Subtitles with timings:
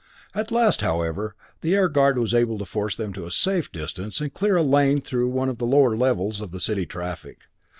[0.33, 4.19] At last, however, the Air Guard was able to force them to a safe distance
[4.19, 7.45] and clear a lane through one of the lower levels of the city traffic.